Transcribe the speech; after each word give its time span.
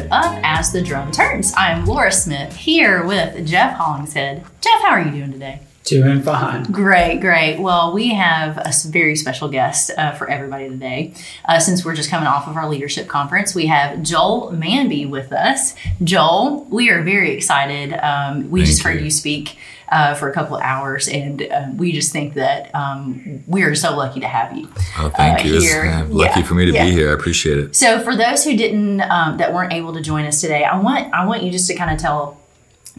episode 0.00 0.12
of 0.12 0.40
As 0.42 0.72
the 0.72 0.82
Drum 0.82 1.12
Turns. 1.12 1.52
I'm 1.56 1.84
Lora 1.84 2.12
Smith 2.12 2.54
here 2.56 3.04
with 3.04 3.46
Jeff 3.46 3.76
Hollingshead. 3.76 4.44
Jeff, 4.60 4.80
how 4.82 4.90
are 4.90 5.02
you 5.02 5.10
doing 5.10 5.32
today? 5.32 5.60
Doing 5.90 6.22
fine. 6.22 6.62
Great, 6.70 7.20
great. 7.20 7.58
Well, 7.58 7.92
we 7.92 8.14
have 8.14 8.58
a 8.58 8.72
very 8.86 9.16
special 9.16 9.48
guest 9.48 9.90
uh, 9.98 10.12
for 10.12 10.30
everybody 10.30 10.68
today. 10.68 11.14
Uh, 11.44 11.58
since 11.58 11.84
we're 11.84 11.96
just 11.96 12.10
coming 12.10 12.28
off 12.28 12.46
of 12.46 12.56
our 12.56 12.68
leadership 12.68 13.08
conference, 13.08 13.56
we 13.56 13.66
have 13.66 14.00
Joel 14.02 14.52
Manby 14.52 15.10
with 15.10 15.32
us. 15.32 15.74
Joel, 16.04 16.64
we 16.66 16.90
are 16.90 17.02
very 17.02 17.32
excited. 17.32 17.92
Um, 17.94 18.50
we 18.52 18.60
Thank 18.60 18.68
just 18.68 18.82
heard 18.84 18.98
you. 18.98 19.06
you 19.06 19.10
speak 19.10 19.58
uh, 19.90 20.14
for 20.14 20.30
a 20.30 20.32
couple 20.32 20.54
of 20.56 20.62
hours, 20.62 21.08
and 21.08 21.42
um, 21.50 21.76
we 21.76 21.90
just 21.90 22.12
think 22.12 22.34
that 22.34 22.72
um, 22.72 23.42
we 23.48 23.62
are 23.62 23.74
so 23.74 23.96
lucky 23.96 24.20
to 24.20 24.28
have 24.28 24.56
you. 24.56 24.68
Oh, 24.96 25.10
thank 25.10 25.40
uh, 25.40 25.48
you. 25.48 25.56
It's, 25.56 25.64
here. 25.64 25.86
uh, 25.86 26.04
lucky 26.06 26.40
Yeah, 26.40 26.46
for 26.46 26.54
me 26.54 26.66
to 26.66 26.72
yeah. 26.72 26.84
be 26.84 26.92
here. 26.92 27.10
I 27.10 27.14
appreciate 27.14 27.58
it. 27.58 27.74
So, 27.74 27.98
for 27.98 28.14
those 28.14 28.44
who 28.44 28.56
didn't, 28.56 29.00
um, 29.00 29.38
that 29.38 29.52
weren't 29.52 29.72
able 29.72 29.92
to 29.94 30.00
join 30.00 30.24
us 30.26 30.40
today, 30.40 30.62
I 30.62 30.78
want 30.78 31.12
I 31.12 31.26
want 31.26 31.42
you 31.42 31.50
just 31.50 31.66
to 31.66 31.74
kind 31.74 31.90
of 31.92 31.98
tell 31.98 32.39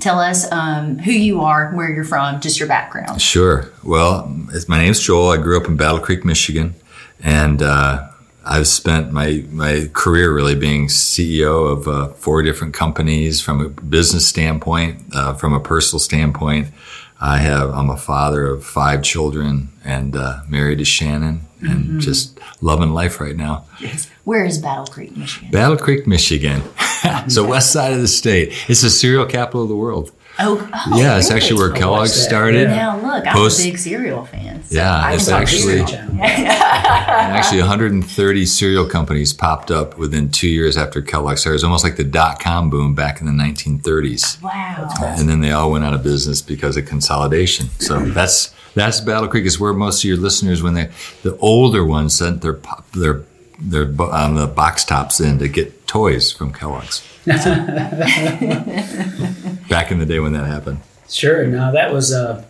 tell 0.01 0.19
us 0.19 0.51
um, 0.51 0.97
who 0.99 1.11
you 1.11 1.41
are, 1.41 1.71
where 1.71 1.89
you're 1.89 2.03
from, 2.03 2.41
just 2.41 2.59
your 2.59 2.67
background. 2.67 3.21
Sure. 3.21 3.71
Well, 3.83 4.27
my 4.67 4.79
name's 4.79 4.99
Joel. 4.99 5.29
I 5.29 5.37
grew 5.37 5.59
up 5.59 5.67
in 5.67 5.77
Battle 5.77 5.99
Creek, 5.99 6.25
Michigan, 6.25 6.75
and 7.23 7.61
uh, 7.61 8.09
I've 8.43 8.67
spent 8.67 9.11
my 9.11 9.45
my 9.49 9.89
career 9.93 10.33
really 10.33 10.55
being 10.55 10.87
CEO 10.87 11.71
of 11.71 11.87
uh, 11.87 12.09
four 12.13 12.41
different 12.41 12.73
companies 12.73 13.39
from 13.39 13.61
a 13.61 13.69
business 13.69 14.27
standpoint, 14.27 15.03
uh, 15.13 15.33
from 15.35 15.53
a 15.53 15.59
personal 15.59 15.99
standpoint. 15.99 16.69
I 17.21 17.37
have 17.37 17.69
I'm 17.69 17.89
a 17.89 17.97
father 17.97 18.47
of 18.47 18.65
five 18.65 19.03
children 19.03 19.69
and 19.85 20.15
uh, 20.15 20.41
married 20.47 20.79
to 20.79 20.85
Shannon, 20.85 21.41
and 21.61 22.01
just 22.01 22.39
loving 22.61 22.91
life 22.91 23.21
right 23.21 23.35
now. 23.35 23.65
Where 24.23 24.43
is 24.43 24.57
Battle 24.57 24.87
Creek, 24.87 25.15
Michigan? 25.15 25.51
Battle 25.51 25.77
Creek, 25.77 26.07
Michigan. 26.07 26.63
so 27.27 27.47
west 27.47 27.71
side 27.71 27.93
of 27.93 28.01
the 28.01 28.07
state. 28.07 28.53
It's 28.67 28.81
the 28.81 28.89
cereal 28.89 29.25
capital 29.25 29.63
of 29.63 29.69
the 29.69 29.75
world. 29.75 30.11
Oh, 30.43 30.69
oh 30.73 30.97
yeah, 30.99 31.17
it's 31.17 31.29
really? 31.29 31.41
actually 31.41 31.59
where 31.61 31.73
I 31.73 31.77
Kellogg's 31.77 32.13
started. 32.13 32.69
yeah. 32.69 32.75
Now 32.75 32.97
look, 33.15 33.27
I'm 33.27 33.33
Post- 33.33 33.59
a 33.61 33.63
big 33.63 33.77
cereal 33.77 34.25
fan. 34.25 34.63
so 34.63 34.75
Yeah, 34.75 34.93
I 34.95 35.13
it's 35.13 35.27
actually- 35.29 35.61
cereal. 35.61 35.87
Channel. 35.87 36.11
And 36.21 37.33
actually, 37.37 37.59
130 37.59 38.45
cereal 38.45 38.85
companies 38.87 39.33
popped 39.33 39.69
up 39.71 39.97
within 39.97 40.29
two 40.29 40.47
years 40.47 40.77
after 40.77 41.01
Kellogg 41.01 41.37
started. 41.37 41.53
It 41.53 41.57
was 41.57 41.63
almost 41.63 41.83
like 41.83 41.95
the 41.97 42.03
dot 42.03 42.39
com 42.39 42.69
boom 42.69 42.95
back 42.95 43.19
in 43.21 43.27
the 43.27 43.33
1930s. 43.33 44.41
Wow. 44.41 44.89
And 45.01 45.27
then 45.29 45.41
they 45.41 45.51
all 45.51 45.71
went 45.71 45.83
out 45.83 45.93
of 45.93 46.03
business 46.03 46.41
because 46.41 46.77
of 46.77 46.85
consolidation. 46.85 47.69
So 47.79 47.99
that's 48.05 48.53
that's 48.75 49.01
Battle 49.01 49.27
Creek 49.27 49.45
is 49.45 49.59
where 49.59 49.73
most 49.73 49.99
of 50.03 50.07
your 50.07 50.17
listeners, 50.17 50.63
when 50.63 50.73
they 50.73 50.89
the 51.23 51.35
older 51.37 51.83
ones 51.85 52.15
sent 52.15 52.41
their 52.41 52.59
their 52.93 53.23
their 53.59 53.85
bo- 53.85 54.11
um, 54.11 54.35
the 54.35 54.47
box 54.47 54.85
tops 54.85 55.19
in 55.19 55.37
to 55.39 55.47
get 55.47 55.85
toys 55.87 56.31
from 56.31 56.53
Kellogg's. 56.53 57.03
back 59.71 59.89
in 59.89 59.97
the 59.99 60.05
day 60.05 60.19
when 60.19 60.33
that 60.33 60.45
happened. 60.45 60.79
Sure. 61.09 61.47
No, 61.47 61.71
that 61.71 61.91
was 61.91 62.13
uh, 62.13 62.43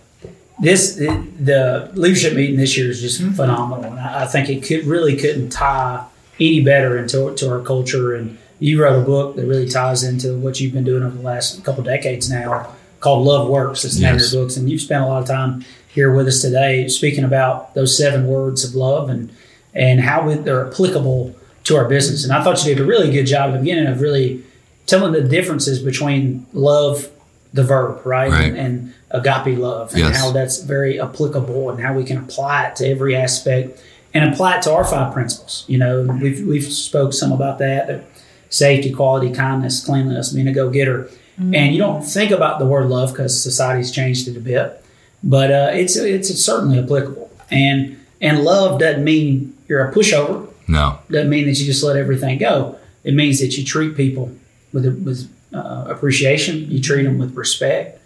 this 0.59 0.95
the, 0.95 1.08
the 1.39 1.89
leadership 1.94 2.33
meeting 2.36 2.58
this 2.58 2.75
year 2.78 2.89
is 2.89 3.00
just 3.00 3.22
phenomenal, 3.36 3.86
and 3.86 4.00
I, 4.00 4.23
I 4.23 4.25
think 4.28 4.50
it 4.50 4.63
could 4.67 4.86
really 4.86 5.16
couldn't 5.16 5.50
tie 5.52 6.05
any 6.39 6.61
better 6.61 6.97
into 6.97 7.33
to 7.33 7.50
our 7.52 7.61
culture. 7.61 8.16
And 8.16 8.38
you 8.59 8.81
wrote 8.81 9.02
a 9.02 9.05
book 9.05 9.36
that 9.38 9.45
really 9.45 9.69
ties 9.69 10.03
into 10.03 10.36
what 10.38 10.59
you've 10.59 10.73
been 10.73 10.83
doing 10.83 11.03
over 11.03 11.16
the 11.16 11.23
last 11.23 11.63
couple 11.63 11.83
decades 11.83 12.30
now, 12.30 12.73
called 13.00 13.25
Love 13.25 13.47
Works. 13.47 13.85
It's 13.85 13.95
the 13.95 14.02
name 14.02 14.16
of 14.16 14.22
Yes. 14.22 14.33
your 14.33 14.44
books, 14.44 14.58
and 14.58 14.69
you've 14.69 14.81
spent 14.81 15.03
a 15.03 15.07
lot 15.07 15.22
of 15.22 15.28
time 15.28 15.63
here 15.88 16.12
with 16.13 16.28
us 16.28 16.41
today 16.41 16.88
speaking 16.88 17.23
about 17.23 17.73
those 17.75 17.97
seven 17.97 18.28
words 18.28 18.63
of 18.66 18.75
love 18.75 19.09
and 19.09 19.31
and 19.73 20.01
how 20.01 20.28
they're 20.35 20.67
applicable 20.67 21.34
to 21.63 21.78
our 21.78 21.85
business. 21.85 22.23
And 22.25 22.34
I 22.34 22.44
thought 22.44 22.63
you 22.66 22.73
did 22.75 22.81
a 22.81 22.85
really 22.85 23.09
good 23.12 23.25
job 23.25 23.50
at 23.50 23.53
the 23.53 23.59
beginning 23.59 23.88
of 23.88 24.01
really 24.01 24.44
telling 24.91 25.13
the 25.13 25.22
differences 25.22 25.79
between 25.81 26.46
love, 26.53 27.09
the 27.53 27.63
verb, 27.63 28.06
right, 28.06 28.29
Right. 28.29 28.53
And, 28.53 28.57
and 28.57 28.94
agape 29.09 29.57
love, 29.57 29.94
and 29.96 30.16
how 30.16 30.31
that's 30.31 30.62
very 30.62 31.02
applicable, 31.02 31.72
and 31.72 31.81
how 31.81 31.94
we 31.94 32.03
can 32.03 32.18
apply 32.18 32.68
it 32.68 32.75
to 32.78 32.88
every 32.88 33.16
aspect, 33.16 33.84
and 34.13 34.31
apply 34.31 34.57
it 34.57 34.62
to 34.63 34.74
our 34.74 34.85
five 34.85 35.13
principles. 35.13 35.66
You 35.68 35.79
know, 35.79 36.03
we've 36.03 36.46
we've 36.46 36.63
spoke 36.72 37.13
some 37.13 37.31
about 37.31 37.57
that: 37.59 38.06
safety, 38.50 38.91
quality, 38.91 39.31
kindness, 39.31 39.84
cleanliness, 39.84 40.31
being 40.31 40.47
a 40.47 40.53
go 40.53 40.69
getter. 40.69 41.09
And 41.56 41.73
you 41.73 41.79
don't 41.79 42.03
think 42.03 42.29
about 42.29 42.59
the 42.59 42.68
word 42.68 42.88
love 42.88 43.13
because 43.13 43.41
society's 43.41 43.91
changed 43.91 44.28
it 44.28 44.38
a 44.38 44.40
bit, 44.40 44.85
but 45.23 45.52
uh, 45.52 45.72
it's 45.73 45.96
it's 45.96 46.29
certainly 46.40 46.78
applicable. 46.78 47.31
And 47.50 47.97
and 48.22 48.44
love 48.44 48.79
doesn't 48.79 49.03
mean 49.03 49.58
you're 49.68 49.84
a 49.84 49.91
pushover 49.91 50.47
No, 50.68 51.00
doesn't 51.09 51.31
mean 51.31 51.47
that 51.47 51.59
you 51.59 51.66
just 51.66 51.84
let 51.84 51.96
everything 51.97 52.38
go. 52.38 52.78
It 53.03 53.16
means 53.16 53.40
that 53.40 53.58
you 53.58 53.66
treat 53.66 53.96
people 53.97 54.31
with 54.74 54.86
with 55.04 55.32
uh, 55.54 55.86
appreciation. 55.88 56.70
You 56.70 56.82
treat 56.82 57.04
them 57.04 57.18
with 57.18 57.36
respect, 57.36 58.00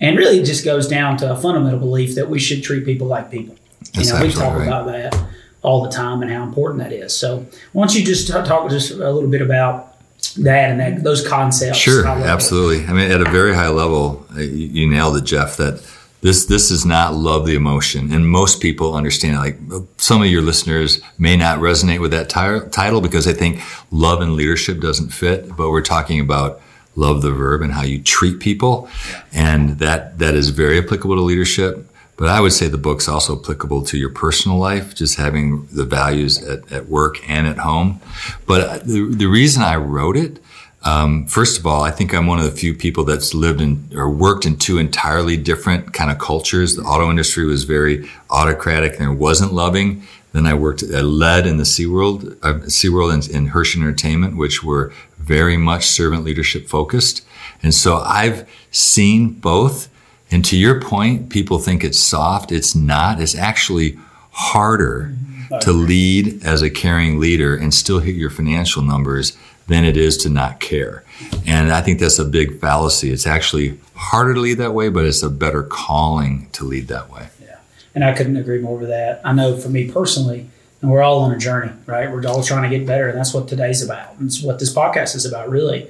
and 0.00 0.16
really, 0.16 0.40
it 0.40 0.44
just 0.44 0.64
goes 0.64 0.88
down 0.88 1.16
to 1.18 1.32
a 1.32 1.36
fundamental 1.36 1.78
belief 1.78 2.14
that 2.14 2.28
we 2.28 2.38
should 2.38 2.62
treat 2.62 2.84
people 2.84 3.06
like 3.06 3.30
people. 3.30 3.56
That's 3.94 4.08
you 4.08 4.14
know, 4.14 4.22
we 4.22 4.32
talk 4.32 4.56
right. 4.56 4.66
about 4.66 4.86
that 4.86 5.14
all 5.62 5.82
the 5.82 5.90
time 5.90 6.22
and 6.22 6.30
how 6.30 6.42
important 6.42 6.80
that 6.80 6.92
is. 6.92 7.14
So, 7.14 7.46
why 7.72 7.86
don't 7.86 7.94
you 7.94 8.04
just 8.04 8.26
t- 8.26 8.32
talk 8.32 8.70
just 8.70 8.92
a 8.92 9.10
little 9.10 9.28
bit 9.28 9.42
about 9.42 9.96
that 10.38 10.70
and 10.70 10.80
that 10.80 11.04
those 11.04 11.26
concepts? 11.26 11.78
Sure, 11.78 12.06
absolutely. 12.06 12.86
I 12.86 12.92
mean, 12.92 13.10
at 13.10 13.20
a 13.20 13.30
very 13.30 13.54
high 13.54 13.68
level, 13.68 14.26
uh, 14.34 14.40
you, 14.40 14.66
you 14.66 14.90
nailed 14.90 15.16
it, 15.16 15.24
Jeff. 15.24 15.56
That 15.56 15.80
this 16.22 16.44
this 16.46 16.70
is 16.70 16.84
not 16.84 17.14
love 17.14 17.46
the 17.46 17.54
emotion, 17.54 18.12
and 18.12 18.28
most 18.28 18.60
people 18.60 18.94
understand. 18.94 19.34
it. 19.34 19.38
Like 19.38 19.88
some 19.96 20.22
of 20.22 20.28
your 20.28 20.42
listeners 20.42 21.00
may 21.18 21.36
not 21.36 21.60
resonate 21.60 22.00
with 22.00 22.10
that 22.10 22.28
ti- 22.28 22.68
title 22.70 23.00
because 23.00 23.24
they 23.24 23.32
think 23.32 23.60
love 23.90 24.20
and 24.20 24.34
leadership 24.34 24.80
doesn't 24.80 25.10
fit. 25.10 25.56
But 25.56 25.70
we're 25.70 25.80
talking 25.82 26.20
about 26.20 26.60
love 26.96 27.22
the 27.22 27.30
verb 27.30 27.62
and 27.62 27.72
how 27.72 27.82
you 27.82 28.02
treat 28.02 28.40
people, 28.40 28.88
and 29.32 29.78
that 29.78 30.18
that 30.18 30.34
is 30.34 30.50
very 30.50 30.78
applicable 30.78 31.16
to 31.16 31.22
leadership. 31.22 31.86
But 32.16 32.28
I 32.28 32.40
would 32.40 32.52
say 32.52 32.68
the 32.68 32.76
book's 32.76 33.08
also 33.08 33.40
applicable 33.40 33.86
to 33.86 33.96
your 33.96 34.10
personal 34.10 34.58
life, 34.58 34.94
just 34.94 35.16
having 35.16 35.66
the 35.72 35.86
values 35.86 36.36
at, 36.42 36.70
at 36.70 36.86
work 36.86 37.16
and 37.26 37.46
at 37.46 37.56
home. 37.56 37.98
But 38.46 38.86
the, 38.86 39.06
the 39.10 39.24
reason 39.24 39.62
I 39.62 39.76
wrote 39.76 40.18
it 40.18 40.38
um, 40.82 41.26
first 41.26 41.58
of 41.58 41.66
all, 41.66 41.82
I 41.82 41.90
think 41.90 42.14
I'm 42.14 42.26
one 42.26 42.38
of 42.38 42.44
the 42.44 42.50
few 42.50 42.74
people 42.74 43.04
that's 43.04 43.34
lived 43.34 43.60
in 43.60 43.90
or 43.94 44.10
worked 44.10 44.46
in 44.46 44.56
two 44.56 44.78
entirely 44.78 45.36
different 45.36 45.92
kind 45.92 46.10
of 46.10 46.18
cultures. 46.18 46.76
The 46.76 46.82
auto 46.82 47.10
industry 47.10 47.44
was 47.44 47.64
very 47.64 48.08
autocratic 48.30 48.98
and 48.98 49.12
it 49.12 49.18
wasn't 49.18 49.52
loving. 49.52 50.02
Then 50.32 50.46
I 50.46 50.54
worked, 50.54 50.82
I 50.82 51.00
led 51.00 51.46
in 51.46 51.58
the 51.58 51.64
SeaWorld, 51.64 52.38
uh, 52.42 52.60
SeaWorld 52.66 53.34
and 53.34 53.50
Herschend 53.50 53.84
Entertainment, 53.84 54.36
which 54.36 54.62
were 54.62 54.92
very 55.18 55.56
much 55.56 55.84
servant 55.86 56.24
leadership 56.24 56.66
focused. 56.66 57.24
And 57.62 57.74
so 57.74 57.98
I've 57.98 58.48
seen 58.70 59.30
both. 59.30 59.88
And 60.30 60.44
to 60.46 60.56
your 60.56 60.80
point, 60.80 61.28
people 61.28 61.58
think 61.58 61.84
it's 61.84 61.98
soft. 61.98 62.52
It's 62.52 62.74
not. 62.74 63.20
It's 63.20 63.34
actually 63.34 63.98
harder 64.30 65.12
to 65.60 65.72
lead 65.72 66.44
as 66.44 66.62
a 66.62 66.70
caring 66.70 67.18
leader 67.18 67.56
and 67.56 67.74
still 67.74 67.98
hit 67.98 68.14
your 68.14 68.30
financial 68.30 68.82
numbers 68.82 69.36
than 69.68 69.84
it 69.84 69.96
is 69.96 70.16
to 70.18 70.28
not 70.28 70.60
care. 70.60 71.04
And 71.46 71.72
I 71.72 71.80
think 71.80 72.00
that's 72.00 72.18
a 72.18 72.24
big 72.24 72.60
fallacy. 72.60 73.10
It's 73.10 73.26
actually 73.26 73.78
harder 73.94 74.34
to 74.34 74.40
lead 74.40 74.58
that 74.58 74.72
way, 74.74 74.88
but 74.88 75.04
it's 75.04 75.22
a 75.22 75.30
better 75.30 75.62
calling 75.62 76.48
to 76.52 76.64
lead 76.64 76.88
that 76.88 77.10
way. 77.10 77.28
Yeah. 77.42 77.56
And 77.94 78.04
I 78.04 78.12
couldn't 78.12 78.36
agree 78.36 78.60
more 78.60 78.76
with 78.78 78.88
that. 78.88 79.20
I 79.24 79.32
know 79.32 79.56
for 79.56 79.68
me 79.68 79.90
personally, 79.90 80.48
and 80.82 80.90
we're 80.90 81.02
all 81.02 81.20
on 81.20 81.32
a 81.32 81.38
journey, 81.38 81.72
right? 81.86 82.10
We're 82.10 82.26
all 82.26 82.42
trying 82.42 82.68
to 82.70 82.76
get 82.76 82.86
better, 82.86 83.08
and 83.08 83.18
that's 83.18 83.34
what 83.34 83.48
today's 83.48 83.82
about. 83.84 84.14
It's 84.20 84.42
what 84.42 84.58
this 84.58 84.72
podcast 84.74 85.14
is 85.14 85.26
about, 85.26 85.50
really. 85.50 85.88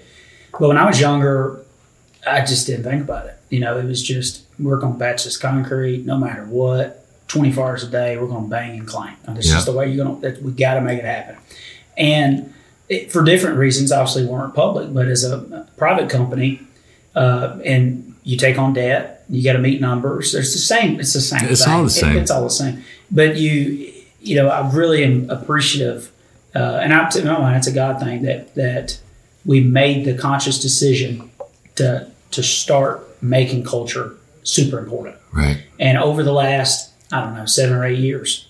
But 0.59 0.69
when 0.69 0.77
I 0.77 0.85
was 0.87 1.01
younger, 1.01 1.61
I 2.27 2.41
just 2.41 2.67
didn't 2.67 2.85
think 2.85 3.03
about 3.03 3.27
it. 3.27 3.37
You 3.51 3.61
know, 3.61 3.79
it 3.79 3.85
was 3.85 4.03
just 4.03 4.43
we're 4.59 4.79
going 4.79 4.95
to 4.95 4.99
patch 4.99 5.25
this 5.25 5.37
concrete 5.39 6.05
no 6.05 6.19
matter 6.19 6.45
what. 6.45 6.97
24 7.29 7.65
hours 7.69 7.85
a 7.85 7.89
day, 7.89 8.19
we're 8.19 8.27
going 8.27 8.45
to 8.45 8.51
bang 8.51 8.77
and 8.81 8.89
clank. 8.89 9.17
And 9.27 9.39
it's 9.39 9.47
Yeah. 9.47 9.55
just 9.55 9.67
the 9.67 9.73
way 9.73 9.89
you're 9.91 10.05
going 10.05 10.21
to, 10.21 10.41
we 10.43 10.51
got 10.51 10.75
to 10.75 10.81
make 10.81 10.99
it 10.99 11.05
happen. 11.05 11.37
And 11.97 12.53
it, 12.91 13.11
for 13.13 13.23
different 13.25 13.57
reasons, 13.57 13.91
obviously 13.93 14.27
weren't 14.27 14.55
public, 14.55 14.93
but 14.93 15.07
as 15.09 15.25
a 15.25 15.67
private 15.79 16.11
company, 16.11 16.61
uh, 17.15 17.59
and 17.65 18.15
you 18.25 18.37
take 18.37 18.59
on 18.59 18.75
debt, 18.75 19.25
you 19.31 19.43
got 19.43 19.55
to 19.55 19.59
meet 19.61 19.81
numbers. 19.81 20.35
It's 20.35 20.53
the 20.53 20.59
same. 20.59 21.01
It's 21.01 21.15
the 21.15 21.21
same. 21.21 21.49
It's 21.49 21.65
thing. 21.65 21.73
all 21.73 21.81
the 21.83 21.87
It- 21.87 21.91
same. 21.91 22.17
it's 22.19 22.31
all 22.31 22.45
the 22.45 22.51
same. 22.51 22.85
But 23.11 23.37
you, 23.37 23.93
you 24.21 24.37
know, 24.37 24.49
I 24.49 24.69
really 24.71 25.03
am 25.05 25.31
appreciative, 25.31 26.11
uh, 26.55 26.81
and 26.83 26.93
I, 26.93 27.09
to 27.11 27.25
my 27.25 27.39
mind, 27.39 27.57
it's 27.57 27.67
a 27.69 27.73
God 27.73 28.01
thing 28.01 28.23
that 28.23 28.55
that 28.57 28.99
we 29.47 29.61
made 29.61 30.05
the 30.05 30.15
conscious 30.15 30.61
decision 30.61 31.31
to 31.77 32.07
to 32.33 32.43
start 32.43 33.07
making 33.23 33.65
culture 33.65 34.13
super 34.43 34.79
important. 34.79 35.17
Right. 35.33 35.59
And 35.79 35.97
over 35.99 36.23
the 36.23 36.33
last, 36.33 36.91
I 37.13 37.21
don't 37.23 37.35
know, 37.37 37.47
seven 37.47 37.75
or 37.77 37.85
eight 37.85 37.99
years, 37.99 38.49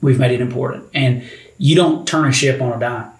we've 0.00 0.18
made 0.18 0.30
it 0.32 0.40
important. 0.40 0.84
And 0.94 1.22
you 1.58 1.74
don't 1.74 2.06
turn 2.06 2.26
a 2.28 2.32
ship 2.32 2.60
on 2.60 2.72
a 2.72 2.78
dime. 2.80 3.10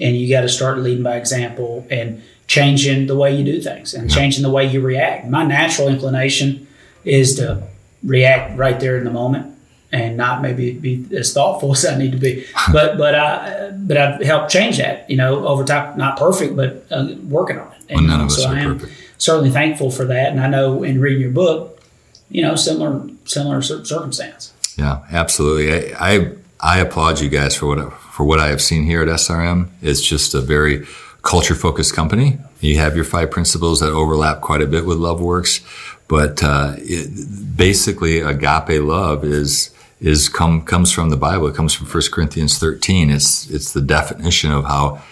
And 0.00 0.16
you 0.16 0.28
got 0.28 0.42
to 0.42 0.48
start 0.48 0.78
leading 0.78 1.02
by 1.02 1.16
example 1.16 1.86
and 1.90 2.22
changing 2.46 3.06
the 3.06 3.16
way 3.16 3.34
you 3.34 3.44
do 3.44 3.60
things 3.60 3.94
and 3.94 4.10
changing 4.10 4.42
the 4.42 4.50
way 4.50 4.64
you 4.66 4.80
react. 4.80 5.26
My 5.28 5.44
natural 5.44 5.88
inclination 5.88 6.66
is 7.04 7.36
to 7.36 7.62
react 8.04 8.56
right 8.58 8.78
there 8.78 8.96
in 8.98 9.04
the 9.04 9.10
moment. 9.10 9.54
and 9.92 10.16
not 10.16 10.42
maybe 10.42 10.72
be 10.72 11.06
as 11.16 11.32
thoughtful 11.32 11.72
as 11.76 11.86
I 11.86 11.96
need 11.96 12.12
to 12.12 12.18
be. 12.18 12.44
But 12.72 12.98
but 12.98 13.14
I 13.14 13.70
but 13.70 13.96
I've 13.96 14.20
helped 14.22 14.50
change 14.50 14.78
that. 14.78 15.08
You 15.08 15.16
know, 15.16 15.46
over 15.46 15.64
time, 15.64 15.96
not 15.96 16.18
perfect, 16.18 16.56
but 16.56 16.84
uh, 16.90 17.14
working 17.28 17.58
on 17.58 17.68
it. 17.72 17.78
And, 17.88 18.00
well, 18.00 18.08
none 18.08 18.20
of 18.22 18.26
us 18.26 18.36
so 18.42 18.48
are 18.48 18.54
I 18.56 18.60
am 18.60 18.78
perfect. 18.78 19.00
certainly 19.18 19.50
thankful 19.50 19.90
for 19.90 20.04
that. 20.06 20.30
And 20.32 20.40
I 20.40 20.48
know 20.48 20.82
in 20.82 21.00
reading 21.00 21.22
your 21.22 21.30
book, 21.30 21.80
you 22.28 22.42
know, 22.42 22.56
similar 22.56 23.08
similar 23.24 23.62
circumstance. 23.62 24.52
Yeah, 24.76 25.04
absolutely. 25.10 25.94
I, 25.94 26.14
I 26.16 26.32
I 26.60 26.78
applaud 26.80 27.20
you 27.20 27.28
guys 27.28 27.54
for 27.56 27.66
what 27.66 27.78
for 28.16 28.24
what 28.24 28.40
I 28.40 28.46
have 28.46 28.62
seen 28.62 28.84
here 28.84 29.02
at 29.02 29.08
SRM. 29.08 29.68
It's 29.82 30.00
just 30.00 30.32
a 30.34 30.40
very 30.40 30.86
culture 31.20 31.54
focused 31.54 31.94
company. 31.94 32.38
You 32.60 32.78
have 32.78 32.96
your 32.96 33.04
five 33.04 33.30
principles 33.30 33.80
that 33.80 33.90
overlap 33.90 34.40
quite 34.40 34.62
a 34.62 34.66
bit 34.66 34.86
with 34.86 34.96
LoveWorks, 34.96 35.62
but 36.08 36.42
uh, 36.42 36.76
it, 36.78 37.56
basically, 37.58 38.20
agape 38.20 38.82
love 38.82 39.22
is 39.22 39.70
is 40.00 40.30
come 40.30 40.62
comes 40.62 40.92
from 40.92 41.10
the 41.10 41.18
Bible. 41.18 41.46
It 41.48 41.54
comes 41.54 41.74
from 41.74 41.86
1 41.88 42.04
Corinthians 42.10 42.58
13. 42.58 43.10
It's 43.10 43.50
it's 43.50 43.74
the 43.74 43.82
definition 43.82 44.50
of 44.50 44.64
how 44.64 45.02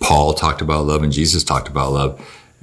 Paul 0.00 0.34
talked 0.34 0.60
about 0.60 0.84
love 0.84 1.02
and 1.02 1.12
Jesus 1.12 1.42
talked 1.42 1.68
about 1.68 1.92
love. 1.92 2.20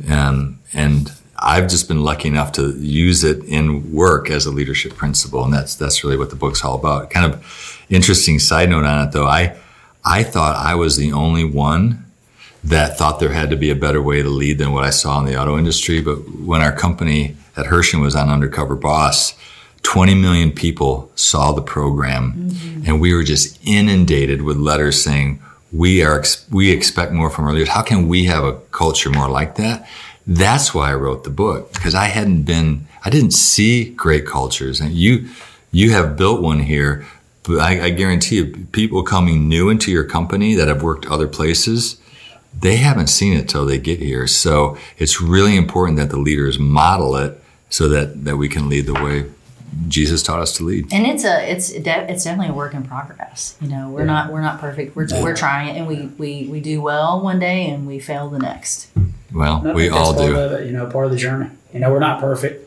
And 0.07 0.59
and 0.73 1.11
I've 1.39 1.67
just 1.67 1.87
been 1.87 2.03
lucky 2.03 2.27
enough 2.27 2.51
to 2.53 2.69
use 2.77 3.23
it 3.23 3.43
in 3.45 3.91
work 3.91 4.29
as 4.29 4.45
a 4.45 4.51
leadership 4.51 4.95
principle. 4.95 5.43
And 5.43 5.51
that's 5.51 5.73
that's 5.73 6.03
really 6.03 6.17
what 6.17 6.29
the 6.29 6.35
book's 6.35 6.63
all 6.63 6.75
about. 6.75 7.09
Kind 7.09 7.33
of 7.33 7.83
interesting 7.89 8.37
side 8.37 8.69
note 8.69 8.85
on 8.85 9.07
it 9.07 9.11
though. 9.11 9.25
I 9.25 9.57
I 10.07 10.23
thought 10.23 10.55
I 10.55 10.75
was 10.75 10.95
the 10.95 11.11
only 11.11 11.43
one 11.43 12.05
that 12.63 12.97
thought 12.97 13.19
there 13.19 13.33
had 13.33 13.49
to 13.49 13.57
be 13.57 13.69
a 13.69 13.75
better 13.75 14.01
way 14.01 14.21
to 14.21 14.29
lead 14.29 14.57
than 14.57 14.71
what 14.71 14.83
I 14.83 14.89
saw 14.89 15.19
in 15.19 15.25
the 15.25 15.39
auto 15.39 15.57
industry. 15.57 16.01
But 16.01 16.15
when 16.39 16.61
our 16.61 16.71
company 16.71 17.35
at 17.57 17.67
Herschend 17.67 18.01
was 18.01 18.15
on 18.15 18.29
Undercover 18.29 18.75
Boss, 18.75 19.37
20 19.83 20.15
million 20.15 20.51
people 20.51 21.11
saw 21.15 21.51
the 21.51 21.61
program 21.61 22.33
mm-hmm. 22.33 22.83
and 22.85 22.99
we 22.99 23.13
were 23.13 23.23
just 23.23 23.59
inundated 23.65 24.41
with 24.41 24.57
letters 24.57 25.01
saying 25.01 25.41
we 25.71 26.03
are 26.03 26.23
we 26.49 26.71
expect 26.71 27.11
more 27.11 27.29
from 27.29 27.45
our 27.45 27.53
leaders 27.53 27.69
how 27.69 27.81
can 27.81 28.07
we 28.07 28.25
have 28.25 28.43
a 28.43 28.53
culture 28.71 29.09
more 29.09 29.29
like 29.29 29.55
that 29.55 29.87
that's 30.25 30.73
why 30.73 30.91
i 30.91 30.93
wrote 30.93 31.23
the 31.23 31.29
book 31.29 31.71
because 31.73 31.95
i 31.95 32.05
hadn't 32.05 32.43
been 32.43 32.85
i 33.05 33.09
didn't 33.09 33.31
see 33.31 33.93
great 33.93 34.25
cultures 34.25 34.81
and 34.81 34.91
you 34.91 35.29
you 35.71 35.91
have 35.91 36.17
built 36.17 36.41
one 36.41 36.59
here 36.59 37.05
but 37.47 37.59
I, 37.59 37.85
I 37.85 37.89
guarantee 37.89 38.37
you 38.37 38.67
people 38.71 39.03
coming 39.03 39.47
new 39.47 39.69
into 39.69 39.91
your 39.91 40.03
company 40.03 40.53
that 40.55 40.67
have 40.67 40.83
worked 40.83 41.05
other 41.07 41.27
places 41.27 41.99
they 42.59 42.77
haven't 42.77 43.07
seen 43.07 43.33
it 43.37 43.47
till 43.47 43.65
they 43.65 43.77
get 43.77 43.99
here 43.99 44.27
so 44.27 44.77
it's 44.97 45.21
really 45.21 45.55
important 45.55 45.97
that 45.97 46.09
the 46.09 46.17
leaders 46.17 46.59
model 46.59 47.15
it 47.15 47.41
so 47.69 47.87
that 47.89 48.25
that 48.25 48.37
we 48.37 48.47
can 48.47 48.69
lead 48.69 48.85
the 48.85 48.93
way 48.93 49.25
Jesus 49.87 50.23
taught 50.23 50.39
us 50.39 50.55
to 50.57 50.63
lead. 50.63 50.91
And 50.91 51.05
it's 51.05 51.23
a 51.23 51.51
it's 51.51 51.71
de- 51.71 52.11
it's 52.11 52.23
definitely 52.23 52.51
a 52.51 52.55
work 52.55 52.73
in 52.73 52.83
progress. 52.83 53.57
You 53.61 53.67
know, 53.67 53.89
we're 53.89 54.01
yeah. 54.01 54.05
not 54.05 54.31
we're 54.31 54.41
not 54.41 54.59
perfect. 54.59 54.95
We're 54.95 55.07
yeah. 55.07 55.21
we're 55.21 55.35
trying 55.35 55.69
it, 55.69 55.77
and 55.77 55.87
we 55.87 56.05
we 56.17 56.47
we 56.47 56.59
do 56.59 56.81
well 56.81 57.21
one 57.21 57.39
day, 57.39 57.69
and 57.69 57.85
we 57.85 57.99
fail 57.99 58.29
the 58.29 58.39
next. 58.39 58.89
Well, 59.33 59.73
we 59.73 59.89
all 59.89 60.13
do. 60.13 60.37
It, 60.37 60.67
you 60.67 60.71
know, 60.71 60.87
part 60.87 61.05
of 61.05 61.11
the 61.11 61.17
journey. 61.17 61.49
You 61.73 61.81
know, 61.81 61.91
we're 61.91 61.99
not 61.99 62.19
perfect. 62.19 62.66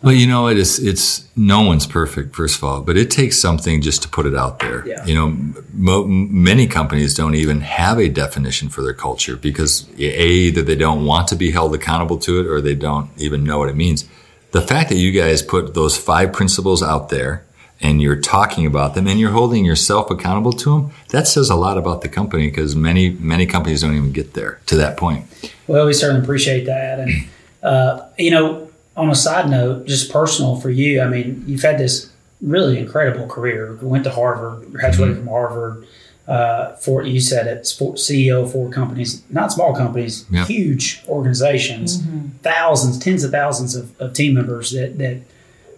Well, 0.00 0.12
you 0.12 0.26
know, 0.26 0.46
it 0.46 0.56
is. 0.56 0.78
It's 0.78 1.28
no 1.36 1.62
one's 1.62 1.86
perfect, 1.86 2.36
first 2.36 2.56
of 2.56 2.64
all, 2.64 2.82
but 2.82 2.96
it 2.96 3.10
takes 3.10 3.38
something 3.38 3.82
just 3.82 4.02
to 4.02 4.08
put 4.08 4.26
it 4.26 4.36
out 4.36 4.60
there. 4.60 4.86
Yeah. 4.86 5.04
You 5.04 5.14
know, 5.14 5.54
mo- 5.72 6.06
many 6.06 6.66
companies 6.68 7.14
don't 7.14 7.34
even 7.34 7.62
have 7.62 7.98
a 7.98 8.08
definition 8.08 8.68
for 8.68 8.82
their 8.82 8.94
culture 8.94 9.36
because 9.36 9.88
a 9.98 10.26
either 10.26 10.62
they 10.62 10.76
don't 10.76 11.04
want 11.04 11.26
to 11.28 11.36
be 11.36 11.50
held 11.50 11.74
accountable 11.74 12.18
to 12.18 12.40
it, 12.40 12.46
or 12.46 12.60
they 12.60 12.76
don't 12.76 13.10
even 13.16 13.42
know 13.42 13.58
what 13.58 13.68
it 13.68 13.76
means 13.76 14.08
the 14.50 14.62
fact 14.62 14.88
that 14.88 14.96
you 14.96 15.12
guys 15.12 15.42
put 15.42 15.74
those 15.74 15.96
five 15.96 16.32
principles 16.32 16.82
out 16.82 17.08
there 17.08 17.44
and 17.80 18.02
you're 18.02 18.20
talking 18.20 18.66
about 18.66 18.94
them 18.94 19.06
and 19.06 19.20
you're 19.20 19.30
holding 19.30 19.64
yourself 19.64 20.10
accountable 20.10 20.52
to 20.52 20.70
them, 20.70 20.90
that 21.10 21.28
says 21.28 21.48
a 21.50 21.54
lot 21.54 21.78
about 21.78 22.00
the 22.00 22.08
company 22.08 22.48
because 22.48 22.74
many, 22.74 23.10
many 23.10 23.46
companies 23.46 23.82
don't 23.82 23.94
even 23.94 24.12
get 24.12 24.34
there 24.34 24.60
to 24.66 24.76
that 24.76 24.96
point. 24.96 25.26
Well, 25.66 25.86
we 25.86 25.92
certainly 25.92 26.22
appreciate 26.22 26.64
that. 26.64 27.00
And, 27.00 27.28
uh, 27.62 28.08
you 28.18 28.30
know, 28.30 28.67
on 28.98 29.10
a 29.10 29.14
side 29.14 29.48
note, 29.48 29.86
just 29.86 30.12
personal 30.12 30.56
for 30.56 30.70
you, 30.70 31.00
I 31.00 31.08
mean, 31.08 31.44
you've 31.46 31.62
had 31.62 31.78
this 31.78 32.10
really 32.40 32.78
incredible 32.78 33.26
career. 33.26 33.78
Went 33.80 34.04
to 34.04 34.10
Harvard, 34.10 34.72
graduated 34.72 35.16
mm-hmm. 35.16 35.24
from 35.24 35.32
Harvard, 35.32 35.86
uh, 36.26 36.74
for 36.74 37.02
you 37.02 37.20
said 37.20 37.46
it's 37.46 37.72
for 37.72 37.94
CEO 37.94 38.50
for 38.50 38.68
companies, 38.70 39.22
not 39.30 39.52
small 39.52 39.74
companies, 39.74 40.26
yep. 40.30 40.46
huge 40.46 41.02
organizations, 41.08 42.02
mm-hmm. 42.02 42.28
thousands, 42.42 42.98
tens 42.98 43.24
of 43.24 43.30
thousands 43.30 43.74
of, 43.74 43.98
of, 44.00 44.12
team 44.12 44.34
members 44.34 44.72
that 44.72 44.98
that 44.98 45.22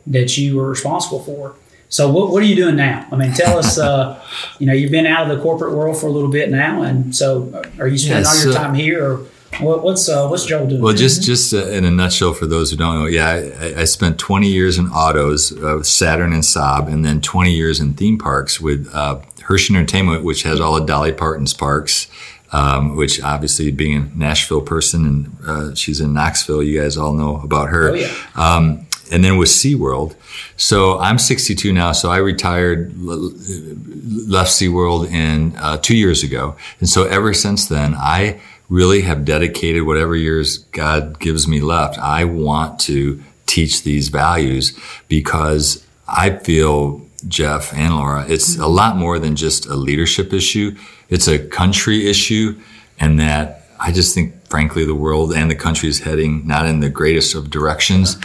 that 0.07 0.37
you 0.37 0.57
were 0.57 0.69
responsible 0.69 1.21
for. 1.21 1.55
So 1.89 2.11
what, 2.11 2.31
what 2.31 2.43
are 2.43 2.47
you 2.47 2.57
doing 2.57 2.77
now? 2.77 3.07
I 3.13 3.17
mean, 3.17 3.33
tell 3.33 3.59
us. 3.59 3.79
Uh, 3.79 4.21
you 4.59 4.67
know, 4.67 4.73
you've 4.73 4.91
been 4.91 5.07
out 5.07 5.31
of 5.31 5.37
the 5.37 5.43
corporate 5.43 5.75
world 5.75 6.01
for 6.01 6.07
a 6.07 6.11
little 6.11 6.31
bit 6.31 6.51
now, 6.51 6.83
and 6.83 7.15
so 7.15 7.63
are 7.79 7.87
you 7.87 7.99
spending 7.99 8.25
yes, 8.25 8.39
all 8.39 8.53
your 8.53 8.55
time 8.55 8.75
here? 8.75 9.13
Or 9.13 9.27
what, 9.59 9.83
what's 9.83 10.09
uh, 10.09 10.29
what's 10.29 10.45
Joel 10.47 10.67
doing? 10.67 10.81
Well, 10.81 10.95
just 10.95 11.23
just 11.23 11.53
uh, 11.53 11.67
in 11.69 11.85
a 11.85 11.91
nutshell, 11.91 12.33
for 12.33 12.47
those 12.47 12.71
who 12.71 12.77
don't 12.77 12.99
know, 12.99 13.07
yeah, 13.07 13.51
I, 13.61 13.81
I 13.81 13.85
spent 13.85 14.19
20 14.19 14.49
years 14.49 14.79
in 14.79 14.87
autos, 14.89 15.53
uh, 15.59 15.83
Saturn 15.83 16.33
and 16.33 16.43
Saab, 16.43 16.91
and 16.91 17.05
then 17.05 17.21
20 17.21 17.53
years 17.53 17.81
in 17.81 17.95
theme 17.95 18.19
parks 18.19 18.61
with 18.61 18.89
uh, 18.95 19.21
Herschend 19.43 19.77
Entertainment, 19.77 20.25
which 20.25 20.45
has 20.45 20.61
all 20.61 20.77
of 20.77 20.87
Dolly 20.87 21.13
Parton's 21.13 21.53
parks, 21.53 22.07
um, 22.53 22.97
which 22.97 23.21
obviously 23.23 23.71
being 23.71 23.97
a 23.97 24.19
Nashville 24.19 24.61
person 24.61 25.07
and 25.07 25.37
uh, 25.47 25.75
she's 25.75 26.01
in 26.01 26.13
Knoxville, 26.13 26.63
you 26.63 26.81
guys 26.81 26.97
all 26.97 27.13
know 27.13 27.41
about 27.41 27.69
her. 27.69 27.91
Oh, 27.91 27.95
yeah. 27.95 28.15
Um, 28.37 28.87
and 29.11 29.25
then 29.25 29.37
with 29.37 29.49
SeaWorld. 29.49 30.15
So 30.57 30.99
I'm 31.01 31.19
62 31.19 31.73
now, 31.73 31.91
so 31.93 32.11
I 32.11 32.19
retired, 32.19 32.93
left 32.97 34.51
SeaWorld 34.51 35.11
in 35.11 35.57
uh, 35.57 35.79
two 35.79 35.97
years 35.97 36.23
ago. 36.23 36.57
And 36.79 36.89
so 36.89 37.07
ever 37.07 37.35
since 37.35 37.67
then, 37.67 37.95
I 37.97 38.41
really 38.71 39.03
have 39.03 39.25
dedicated 39.25 39.83
whatever 39.83 40.17
years 40.17 40.59
God 40.59 41.19
gives 41.19 41.47
me 41.47 41.61
left. 41.61 41.99
I 41.99 42.25
want 42.25 42.81
to 42.81 43.23
teach 43.45 43.83
these 43.83 44.09
values 44.09 44.79
because 45.09 45.85
I 46.09 46.31
feel 46.31 47.05
Jeff 47.29 47.75
and 47.75 47.95
Lora, 47.97 48.25
it's 48.29 48.57
a 48.57 48.69
lot 48.69 48.97
more 48.97 49.19
than 49.19 49.37
just 49.37 49.67
a 49.67 49.75
leadership 49.75 50.33
issue. 50.33 50.77
It's 51.11 51.29
a 51.29 51.39
country 51.39 52.09
issue. 52.09 52.59
And 52.99 53.19
that 53.19 53.67
I 53.81 53.93
just 53.93 54.15
think, 54.15 54.35
frankly, 54.49 54.85
the 54.85 54.95
world 54.95 55.33
and 55.33 55.51
the 55.51 55.57
country 55.57 55.89
is 55.89 56.01
heading 56.01 56.47
not 56.47 56.67
in 56.67 56.81
the 56.81 56.91
greatest 56.91 57.35
of 57.35 57.51
directions. 57.51 58.17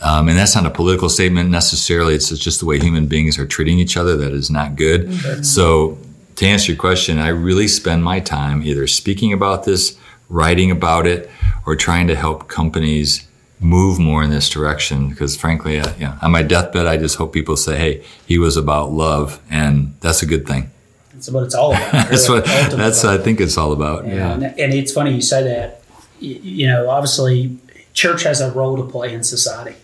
Um, 0.00 0.28
and 0.28 0.36
that's 0.36 0.56
not 0.56 0.66
a 0.66 0.70
political 0.70 1.08
statement 1.08 1.50
necessarily. 1.50 2.14
It's 2.14 2.30
just 2.30 2.60
the 2.60 2.66
way 2.66 2.80
human 2.80 3.06
beings 3.06 3.38
are 3.38 3.46
treating 3.46 3.78
each 3.78 3.96
other 3.96 4.16
that 4.16 4.32
is 4.32 4.50
not 4.50 4.74
good. 4.74 5.06
Mm-hmm. 5.06 5.42
So, 5.42 5.98
to 6.42 6.48
answer 6.48 6.72
your 6.72 6.78
question, 6.78 7.18
I 7.18 7.28
really 7.28 7.68
spend 7.68 8.02
my 8.02 8.18
time 8.18 8.64
either 8.64 8.86
speaking 8.88 9.32
about 9.32 9.64
this, 9.64 9.96
writing 10.28 10.70
about 10.70 11.06
it, 11.06 11.30
or 11.66 11.76
trying 11.76 12.08
to 12.08 12.16
help 12.16 12.48
companies 12.48 13.28
move 13.60 14.00
more 14.00 14.24
in 14.24 14.30
this 14.30 14.50
direction 14.50 15.08
because 15.08 15.36
frankly 15.36 15.78
uh, 15.78 15.92
yeah, 15.96 16.18
on 16.20 16.32
my 16.32 16.42
deathbed 16.42 16.84
i 16.84 16.96
just 16.96 17.14
hope 17.14 17.32
people 17.32 17.56
say 17.56 17.78
hey 17.78 18.04
he 18.26 18.36
was 18.36 18.56
about 18.56 18.90
love 18.90 19.40
and 19.50 19.94
that's 20.00 20.20
a 20.20 20.26
good 20.26 20.44
thing 20.44 20.68
that's 21.14 21.30
what 21.30 21.44
it's 21.44 21.54
all 21.54 21.72
about 21.72 21.92
that's 22.10 22.28
what 22.28 22.44
that's 22.44 23.04
about. 23.04 23.20
i 23.20 23.22
think 23.22 23.40
it's 23.40 23.56
all 23.56 23.70
about 23.70 24.04
yeah, 24.04 24.14
yeah. 24.14 24.32
And, 24.32 24.44
and, 24.58 24.74
it's 24.74 24.90
funny 24.90 25.14
you 25.14 25.22
say 25.22 25.44
that 25.44 25.80
you 26.18 26.66
know 26.66 26.90
obviously 26.90 27.56
church 27.94 28.24
has 28.24 28.40
a 28.40 28.50
role 28.50 28.76
to 28.78 28.82
play 28.82 29.14
in 29.14 29.22
society 29.22 29.76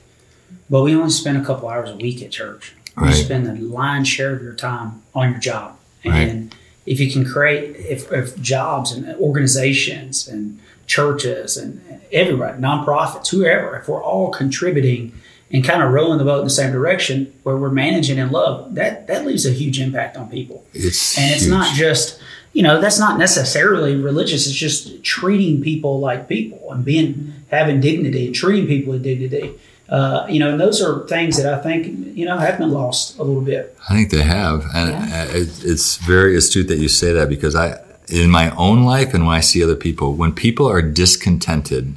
but 0.68 0.82
we 0.82 0.96
only 0.96 1.10
spend 1.10 1.40
a 1.40 1.44
couple 1.44 1.68
hours 1.68 1.88
a 1.88 1.96
week 1.96 2.20
at 2.20 2.32
church 2.32 2.74
right. 2.96 3.10
you 3.10 3.14
spend 3.14 3.46
the 3.46 3.54
lion's 3.64 4.08
share 4.08 4.34
of 4.34 4.42
your 4.42 4.54
time 4.54 5.02
on 5.14 5.30
your 5.30 5.38
job 5.38 5.78
and 6.05 6.52
right. 6.52 6.61
if 6.87 7.00
you 7.00 7.11
can 7.11 7.25
create 7.25 7.76
if, 7.76 8.11
if 8.12 8.40
jobs 8.40 8.93
and 8.93 9.14
organizations 9.17 10.28
and 10.28 10.59
churches 10.87 11.57
and 11.57 11.81
everybody, 12.11 12.61
nonprofits, 12.61 13.28
whoever, 13.28 13.76
if 13.76 13.88
we're 13.88 14.02
all 14.02 14.31
contributing 14.31 15.12
and 15.50 15.64
kind 15.64 15.83
of 15.83 15.93
rowing 15.93 16.19
the 16.19 16.25
boat 16.25 16.40
in 16.40 16.45
the 16.45 16.50
same 16.50 16.73
direction 16.73 17.33
where 17.43 17.57
we're 17.57 17.71
managing 17.71 18.19
in 18.19 18.31
love, 18.31 18.75
that 18.75 19.07
that 19.07 19.25
leaves 19.25 19.47
a 19.47 19.50
huge 19.50 19.81
impact 19.81 20.17
on 20.17 20.28
people. 20.28 20.64
It's 20.75 21.17
and 21.17 21.31
it's 21.31 21.45
huge. 21.45 21.50
not 21.50 21.75
just 21.75 22.21
you 22.52 22.62
know 22.62 22.81
that's 22.81 22.99
not 22.99 23.19
necessarily 23.19 23.97
religious. 23.97 24.47
It's 24.47 24.57
just 24.57 25.02
treating 25.05 25.62
people 25.62 26.00
like 26.00 26.28
people 26.28 26.73
and 26.73 26.85
being 26.85 27.35
having 27.50 27.81
dignity 27.81 28.26
and 28.26 28.35
treating 28.35 28.67
people 28.67 28.95
with 28.95 29.02
dignity. 29.02 29.59
Uh, 29.88 30.26
you 30.28 30.38
know, 30.38 30.50
and 30.50 30.61
those 30.61 30.83
are 30.83 31.07
things 31.07 31.42
that 31.42 31.52
I 31.52 31.62
think 31.62 32.16
you 32.16 32.26
know 32.26 32.37
have 32.37 32.59
been 32.59 32.71
lost 32.71 33.18
a 33.18 33.23
little 33.23 33.40
bit. 33.40 33.76
I 33.88 33.95
think 33.95 34.11
they 34.11 34.23
have, 34.23 34.64
and 34.75 34.90
yeah. 34.90 35.26
it's 35.30 35.97
very 35.97 36.37
astute 36.37 36.68
that 36.68 36.78
you 36.78 36.88
say 36.88 37.12
that 37.12 37.28
because 37.28 37.54
I 37.54 37.80
in 38.09 38.30
my 38.30 38.54
own 38.57 38.85
life 38.85 39.14
and 39.14 39.26
when 39.26 39.37
I 39.37 39.40
see 39.40 39.62
other 39.62 39.76
people, 39.76 40.14
when 40.14 40.33
people 40.33 40.68
are 40.68 40.83
discontented 40.83 41.95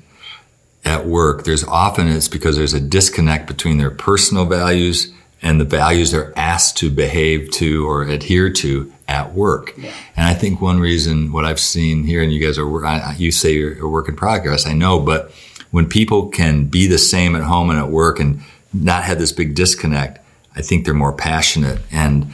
at 0.83 1.05
work, 1.05 1.43
there's 1.43 1.63
often 1.63 2.07
it's 2.07 2.27
because 2.27 2.57
there's 2.57 2.73
a 2.73 2.81
disconnect 2.81 3.47
between 3.47 3.77
their 3.77 3.91
personal 3.91 4.45
values 4.45 5.13
and 5.41 5.59
the 5.59 5.65
values 5.65 6.11
they're 6.11 6.37
asked 6.37 6.77
to 6.77 6.89
behave 6.89 7.49
to 7.51 7.87
or 7.87 8.03
adhere 8.03 8.49
to 8.51 8.91
at 9.07 9.33
work. 9.33 9.73
Yeah. 9.77 9.93
And 10.15 10.27
I 10.27 10.33
think 10.33 10.61
one 10.61 10.79
reason 10.79 11.31
what 11.31 11.45
I've 11.45 11.59
seen 11.59 12.03
here, 12.03 12.21
and 12.21 12.31
you 12.31 12.39
guys 12.39 12.57
are, 12.57 13.13
you 13.17 13.31
say 13.31 13.53
you're 13.53 13.83
a 13.83 13.89
work 13.89 14.07
in 14.07 14.15
progress, 14.15 14.67
I 14.67 14.73
know, 14.73 14.99
but 14.99 15.31
when 15.71 15.87
people 15.87 16.29
can 16.29 16.65
be 16.65 16.87
the 16.87 16.97
same 16.97 17.35
at 17.35 17.43
home 17.43 17.69
and 17.69 17.79
at 17.79 17.89
work 17.89 18.19
and 18.19 18.41
not 18.73 19.03
have 19.03 19.19
this 19.19 19.31
big 19.31 19.55
disconnect, 19.55 20.19
I 20.55 20.61
think 20.61 20.85
they're 20.85 20.93
more 20.93 21.13
passionate 21.13 21.79
and 21.91 22.31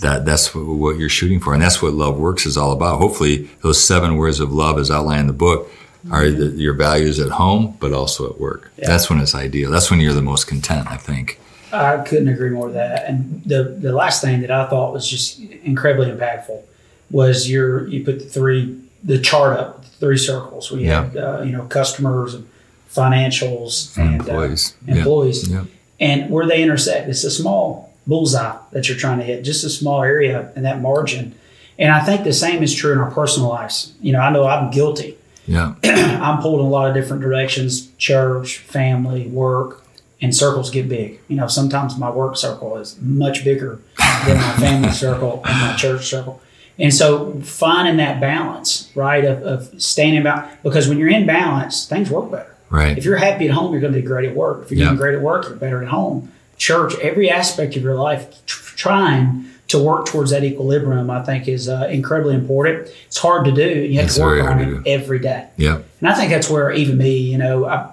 that 0.00 0.24
that's 0.24 0.54
what 0.54 0.98
you're 0.98 1.08
shooting 1.08 1.40
for. 1.40 1.52
And 1.52 1.62
that's 1.62 1.82
what 1.82 1.92
love 1.92 2.18
works 2.18 2.46
is 2.46 2.56
all 2.56 2.72
about. 2.72 2.98
Hopefully 2.98 3.48
those 3.62 3.82
seven 3.82 4.16
words 4.16 4.40
of 4.40 4.52
love 4.52 4.78
as 4.78 4.90
outlined 4.90 5.22
in 5.22 5.26
the 5.26 5.32
book 5.32 5.70
are 6.10 6.30
the, 6.30 6.46
your 6.50 6.74
values 6.74 7.18
at 7.20 7.30
home, 7.30 7.76
but 7.80 7.92
also 7.92 8.30
at 8.30 8.40
work. 8.40 8.70
Yeah. 8.78 8.88
That's 8.88 9.10
when 9.10 9.20
it's 9.20 9.34
ideal. 9.34 9.70
That's 9.70 9.90
when 9.90 10.00
you're 10.00 10.14
the 10.14 10.22
most 10.22 10.46
content, 10.46 10.90
I 10.90 10.96
think. 10.96 11.38
I 11.72 11.98
couldn't 11.98 12.28
agree 12.28 12.50
more 12.50 12.66
with 12.66 12.74
that. 12.74 13.06
And 13.06 13.42
the, 13.44 13.64
the 13.64 13.92
last 13.92 14.22
thing 14.22 14.40
that 14.40 14.50
I 14.50 14.66
thought 14.66 14.92
was 14.92 15.08
just 15.08 15.40
incredibly 15.40 16.10
impactful 16.10 16.62
was 17.10 17.50
your, 17.50 17.86
you 17.86 18.04
put 18.04 18.18
the 18.18 18.24
three, 18.24 18.80
the 19.02 19.18
chart 19.18 19.58
up, 19.58 19.84
three 19.84 20.18
circles. 20.18 20.70
We 20.70 20.86
yeah. 20.86 21.04
had, 21.04 21.16
uh, 21.16 21.42
you 21.42 21.52
know, 21.52 21.64
customers 21.64 22.34
and 22.34 22.48
financials 22.90 23.96
and, 23.96 24.20
employees. 24.20 24.76
Uh, 24.88 24.92
employees. 24.92 25.48
Yeah. 25.48 25.64
And 25.98 26.30
where 26.30 26.46
they 26.46 26.62
intersect, 26.62 27.08
it's 27.08 27.24
a 27.24 27.30
small 27.30 27.92
bullseye 28.06 28.56
that 28.72 28.88
you're 28.88 28.98
trying 28.98 29.18
to 29.18 29.24
hit, 29.24 29.44
just 29.44 29.64
a 29.64 29.70
small 29.70 30.02
area 30.02 30.50
in 30.56 30.62
that 30.62 30.80
margin. 30.80 31.34
And 31.78 31.92
I 31.92 32.00
think 32.00 32.24
the 32.24 32.32
same 32.32 32.62
is 32.62 32.74
true 32.74 32.92
in 32.92 32.98
our 32.98 33.10
personal 33.10 33.48
lives. 33.48 33.92
You 34.00 34.12
know, 34.12 34.20
I 34.20 34.30
know 34.30 34.46
I'm 34.46 34.70
guilty. 34.70 35.16
Yeah. 35.46 35.74
I'm 35.84 36.40
pulled 36.40 36.60
in 36.60 36.66
a 36.66 36.68
lot 36.68 36.88
of 36.88 36.94
different 36.94 37.22
directions 37.22 37.90
church, 37.96 38.58
family, 38.58 39.26
work, 39.28 39.82
and 40.20 40.34
circles 40.34 40.70
get 40.70 40.88
big. 40.88 41.20
You 41.28 41.36
know, 41.36 41.46
sometimes 41.46 41.96
my 41.96 42.10
work 42.10 42.36
circle 42.36 42.76
is 42.76 42.98
much 43.00 43.44
bigger 43.44 43.80
than 44.26 44.36
my 44.36 44.52
family 44.56 44.90
circle 44.92 45.42
and 45.46 45.60
my 45.60 45.76
church 45.76 46.06
circle. 46.06 46.40
And 46.78 46.94
so 46.94 47.40
finding 47.42 47.98
that 47.98 48.20
balance, 48.20 48.90
right, 48.94 49.24
of, 49.24 49.42
of 49.42 49.82
staying 49.82 50.14
in 50.14 50.22
balance, 50.22 50.56
because 50.62 50.88
when 50.88 50.98
you're 50.98 51.10
in 51.10 51.26
balance, 51.26 51.86
things 51.86 52.10
work 52.10 52.30
better. 52.30 52.56
Right. 52.70 52.96
If 52.96 53.04
you're 53.04 53.16
happy 53.16 53.48
at 53.48 53.50
home, 53.50 53.72
you're 53.72 53.80
going 53.80 53.92
to 53.92 54.00
be 54.00 54.06
great 54.06 54.28
at 54.28 54.34
work. 54.36 54.62
If 54.62 54.70
you're 54.70 54.80
yep. 54.80 54.88
doing 54.88 54.98
great 54.98 55.14
at 55.14 55.22
work, 55.22 55.48
you're 55.48 55.56
better 55.56 55.82
at 55.82 55.88
home. 55.88 56.32
Church, 56.56 56.94
every 57.00 57.28
aspect 57.30 57.76
of 57.76 57.82
your 57.82 57.96
life, 57.96 58.46
tr- 58.46 58.76
trying 58.76 59.46
to 59.68 59.78
work 59.82 60.06
towards 60.06 60.30
that 60.30 60.44
equilibrium, 60.44 61.10
I 61.10 61.22
think, 61.22 61.48
is 61.48 61.68
uh, 61.68 61.88
incredibly 61.90 62.34
important. 62.34 62.88
It's 63.06 63.18
hard 63.18 63.44
to 63.44 63.52
do. 63.52 63.68
You 63.68 63.98
have 63.98 64.06
it's 64.06 64.16
to 64.16 64.22
work 64.22 64.44
on 64.44 64.60
it 64.60 64.86
every 64.86 65.18
day. 65.18 65.48
Yeah. 65.56 65.82
And 66.00 66.08
I 66.08 66.14
think 66.14 66.30
that's 66.30 66.48
where 66.50 66.70
even 66.72 66.98
me, 66.98 67.16
you 67.18 67.38
know, 67.38 67.66
I, 67.66 67.92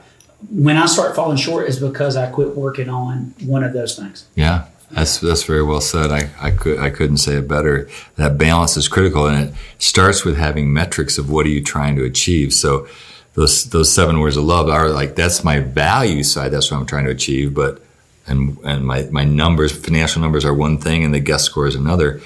when 0.49 0.77
I 0.77 0.85
start 0.85 1.15
falling 1.15 1.37
short 1.37 1.67
is 1.67 1.79
because 1.79 2.15
I 2.15 2.29
quit 2.29 2.55
working 2.55 2.89
on 2.89 3.33
one 3.43 3.63
of 3.63 3.73
those 3.73 3.95
things. 3.97 4.25
Yeah. 4.35 4.65
That's 4.91 5.19
that's 5.19 5.43
very 5.43 5.63
well 5.63 5.81
said. 5.81 6.11
I, 6.11 6.29
I 6.39 6.51
could 6.51 6.79
I 6.79 6.89
couldn't 6.89 7.17
say 7.17 7.35
it 7.35 7.47
better. 7.47 7.89
That 8.15 8.37
balance 8.37 8.77
is 8.77 8.87
critical, 8.87 9.27
and 9.27 9.49
it 9.49 9.55
starts 9.79 10.23
with 10.23 10.37
having 10.37 10.71
metrics 10.71 11.17
of 11.17 11.29
what 11.29 11.45
are 11.45 11.49
you 11.49 11.61
trying 11.61 11.95
to 11.97 12.05
achieve. 12.05 12.53
So 12.53 12.87
those 13.33 13.65
those 13.65 13.91
seven 13.93 14.19
words 14.19 14.37
of 14.37 14.45
love 14.45 14.69
are 14.69 14.89
like 14.89 15.15
that's 15.15 15.43
my 15.43 15.59
value 15.59 16.23
side. 16.23 16.51
That's 16.51 16.71
what 16.71 16.79
I'm 16.79 16.85
trying 16.85 17.05
to 17.05 17.11
achieve. 17.11 17.53
But 17.53 17.81
and 18.27 18.57
and 18.63 18.85
my 18.85 19.03
my 19.11 19.25
numbers, 19.25 19.71
financial 19.71 20.21
numbers 20.21 20.45
are 20.45 20.53
one 20.53 20.77
thing, 20.77 21.03
and 21.03 21.13
the 21.13 21.19
guest 21.19 21.45
score 21.45 21.67
is 21.67 21.75
another. 21.75 22.21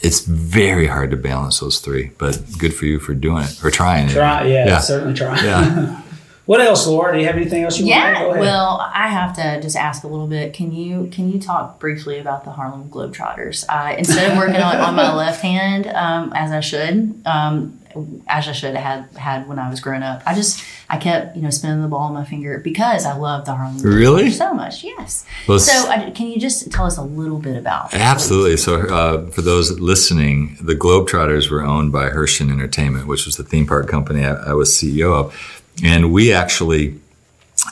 It's 0.00 0.20
very 0.20 0.86
hard 0.86 1.10
to 1.10 1.16
balance 1.16 1.58
those 1.60 1.80
three, 1.80 2.12
but 2.18 2.40
good 2.58 2.74
for 2.74 2.84
you 2.84 3.00
for 3.00 3.14
doing 3.14 3.44
it 3.44 3.64
or 3.64 3.70
trying 3.70 4.08
Try, 4.10 4.44
it. 4.44 4.52
Yeah, 4.52 4.66
yeah. 4.66 4.78
certainly 4.78 5.14
try. 5.14 5.42
Yeah. 5.42 6.02
What 6.46 6.60
else, 6.60 6.86
Lora? 6.86 7.12
Do 7.12 7.18
you 7.18 7.26
have 7.26 7.34
anything 7.34 7.64
else 7.64 7.78
you 7.78 7.86
yeah, 7.86 8.04
want 8.04 8.16
to 8.16 8.20
go 8.20 8.30
ahead? 8.30 8.44
Yeah, 8.44 8.50
Well, 8.52 8.90
I 8.94 9.08
have 9.08 9.34
to 9.34 9.60
just 9.60 9.74
ask 9.74 10.04
a 10.04 10.06
little 10.06 10.28
bit. 10.28 10.54
Can 10.54 10.72
you 10.72 11.08
can 11.12 11.30
you 11.30 11.40
talk 11.40 11.80
briefly 11.80 12.20
about 12.20 12.44
the 12.44 12.52
Harlem 12.52 12.88
Globetrotters? 12.88 13.64
Uh, 13.68 13.96
instead 13.98 14.30
of 14.30 14.38
working 14.38 14.56
on, 14.56 14.76
on 14.76 14.94
my 14.94 15.12
left 15.16 15.42
hand, 15.42 15.88
um, 15.88 16.32
as 16.36 16.52
I 16.52 16.60
should, 16.60 17.20
um, 17.26 17.80
as 18.28 18.46
I 18.46 18.52
should 18.52 18.76
have 18.76 19.08
had, 19.10 19.18
had 19.18 19.48
when 19.48 19.58
I 19.58 19.68
was 19.68 19.80
growing 19.80 20.04
up, 20.04 20.22
I 20.24 20.34
just 20.36 20.64
I 20.88 20.98
kept 20.98 21.34
you 21.34 21.42
know 21.42 21.50
spinning 21.50 21.82
the 21.82 21.88
ball 21.88 22.02
on 22.02 22.14
my 22.14 22.24
finger 22.24 22.58
because 22.58 23.06
I 23.06 23.16
love 23.16 23.44
the 23.44 23.54
Harlem 23.56 23.78
really 23.78 24.30
so 24.30 24.54
much. 24.54 24.84
Yes. 24.84 25.26
Well, 25.48 25.58
so 25.58 25.88
I, 25.88 26.10
can 26.10 26.28
you 26.28 26.38
just 26.38 26.70
tell 26.70 26.86
us 26.86 26.96
a 26.96 27.02
little 27.02 27.40
bit 27.40 27.56
about? 27.56 27.92
Absolutely. 27.92 28.56
So 28.56 28.82
uh, 28.82 29.30
for 29.32 29.42
those 29.42 29.80
listening, 29.80 30.58
the 30.60 30.76
Globetrotters 30.76 31.50
were 31.50 31.62
owned 31.62 31.90
by 31.90 32.10
Herschend 32.10 32.52
Entertainment, 32.52 33.08
which 33.08 33.26
was 33.26 33.36
the 33.36 33.42
theme 33.42 33.66
park 33.66 33.88
company 33.88 34.24
I, 34.24 34.50
I 34.50 34.52
was 34.52 34.70
CEO 34.70 35.12
of 35.12 35.62
and 35.84 36.12
we 36.12 36.32
actually, 36.32 36.98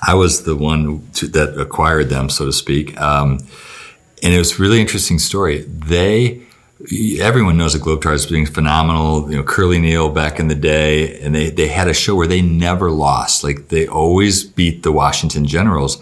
I 0.06 0.14
was 0.14 0.44
the 0.44 0.56
one 0.56 1.06
to, 1.14 1.28
that 1.28 1.58
acquired 1.58 2.08
them, 2.08 2.28
so 2.28 2.46
to 2.46 2.52
speak. 2.52 3.00
Um, 3.00 3.46
and 4.22 4.32
it 4.32 4.38
was 4.38 4.58
a 4.58 4.62
really 4.62 4.80
interesting 4.80 5.18
story. 5.18 5.62
They, 5.62 6.42
everyone 7.20 7.56
knows 7.56 7.72
the 7.72 7.78
Globetrotters 7.78 8.28
being 8.28 8.46
phenomenal. 8.46 9.30
You 9.30 9.38
know, 9.38 9.42
Curly 9.42 9.78
Neal 9.78 10.10
back 10.10 10.38
in 10.38 10.48
the 10.48 10.54
day, 10.54 11.18
and 11.20 11.34
they 11.34 11.50
they 11.50 11.68
had 11.68 11.88
a 11.88 11.94
show 11.94 12.14
where 12.14 12.26
they 12.26 12.42
never 12.42 12.90
lost. 12.90 13.44
Like 13.44 13.68
they 13.68 13.86
always 13.86 14.44
beat 14.44 14.82
the 14.82 14.92
Washington 14.92 15.46
Generals. 15.46 16.00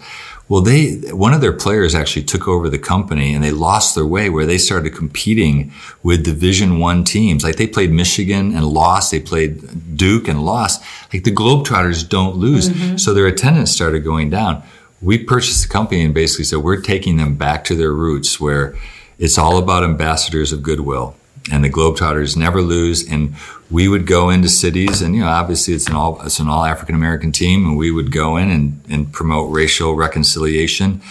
Well, 0.53 0.61
they 0.61 0.97
one 1.11 1.33
of 1.33 1.41
their 1.41 1.51
players 1.51 1.95
actually 1.95 2.25
took 2.25 2.47
over 2.47 2.69
the 2.69 2.77
company 2.77 3.33
and 3.33 3.43
they 3.43 3.49
lost 3.49 3.95
their 3.95 4.05
way 4.05 4.29
where 4.29 4.45
they 4.45 4.59
started 4.59 4.93
competing 4.93 5.73
with 6.03 6.23
Division 6.23 6.77
One 6.77 7.03
teams. 7.03 7.43
Like 7.43 7.55
they 7.55 7.65
played 7.65 7.91
Michigan 7.91 8.55
and 8.55 8.63
lost. 8.63 9.09
They 9.09 9.19
played 9.19 9.97
Duke 9.97 10.27
and 10.27 10.45
lost. 10.45 10.83
Like 11.11 11.23
the 11.23 11.33
Globetrotters 11.33 12.07
don't 12.07 12.35
lose, 12.35 12.69
mm-hmm. 12.69 12.97
so 12.97 13.15
their 13.15 13.25
attendance 13.25 13.71
started 13.71 14.03
going 14.03 14.29
down. 14.29 14.61
We 15.01 15.17
purchased 15.17 15.63
the 15.63 15.69
company 15.69 16.05
and 16.05 16.13
basically 16.13 16.45
said 16.45 16.59
we're 16.59 16.81
taking 16.81 17.17
them 17.17 17.33
back 17.33 17.63
to 17.63 17.75
their 17.75 17.91
roots 17.91 18.39
where 18.39 18.75
it's 19.17 19.39
all 19.39 19.57
about 19.57 19.83
ambassadors 19.83 20.53
of 20.53 20.61
goodwill 20.61 21.15
and 21.51 21.63
the 21.63 21.69
Globetrotters 21.69 22.37
never 22.37 22.61
lose. 22.61 23.07
And 23.09 23.35
we 23.69 23.87
would 23.87 24.07
go 24.07 24.29
into 24.29 24.49
cities, 24.49 25.01
and 25.01 25.15
you 25.15 25.21
know, 25.21 25.27
obviously 25.27 25.73
it's 25.73 25.87
an 25.87 25.95
all 25.95 26.21
it's 26.21 26.39
an 26.39 26.47
all 26.47 26.65
African 26.65 26.95
American 26.95 27.31
team, 27.31 27.65
and 27.65 27.77
we 27.77 27.91
would 27.91 28.11
go 28.11 28.37
in 28.37 28.49
and, 28.49 28.81
and 28.89 29.11
promote 29.11 29.51
racial 29.51 29.95
reconciliation. 29.95 31.01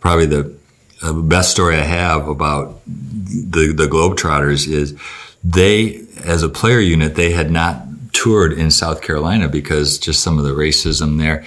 Probably 0.00 0.26
the 0.26 0.56
uh, 1.02 1.12
best 1.12 1.50
story 1.50 1.76
I 1.76 1.84
have 1.84 2.28
about 2.28 2.80
the 2.86 3.72
the 3.72 3.86
Globetrotters 3.86 4.68
is 4.68 4.98
they, 5.44 6.06
as 6.24 6.42
a 6.42 6.48
player 6.48 6.80
unit, 6.80 7.14
they 7.14 7.32
had 7.32 7.50
not 7.50 7.82
toured 8.12 8.52
in 8.52 8.70
South 8.70 9.02
Carolina 9.02 9.48
because 9.48 9.98
just 9.98 10.22
some 10.22 10.38
of 10.38 10.44
the 10.44 10.52
racism 10.52 11.18
there, 11.18 11.44